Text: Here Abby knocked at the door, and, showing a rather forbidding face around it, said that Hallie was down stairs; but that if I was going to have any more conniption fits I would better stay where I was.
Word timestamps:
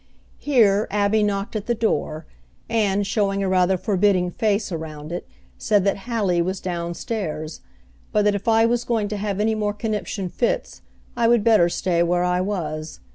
Here 0.39 0.87
Abby 0.89 1.21
knocked 1.21 1.55
at 1.55 1.67
the 1.67 1.75
door, 1.75 2.25
and, 2.67 3.05
showing 3.05 3.43
a 3.43 3.47
rather 3.47 3.77
forbidding 3.77 4.31
face 4.31 4.71
around 4.71 5.11
it, 5.11 5.27
said 5.59 5.83
that 5.83 6.09
Hallie 6.09 6.41
was 6.41 6.59
down 6.59 6.95
stairs; 6.95 7.61
but 8.11 8.25
that 8.25 8.33
if 8.33 8.47
I 8.47 8.65
was 8.65 8.83
going 8.83 9.07
to 9.09 9.17
have 9.17 9.39
any 9.39 9.53
more 9.53 9.73
conniption 9.73 10.27
fits 10.27 10.81
I 11.15 11.27
would 11.27 11.43
better 11.43 11.69
stay 11.69 12.01
where 12.01 12.23
I 12.23 12.41
was. 12.41 12.99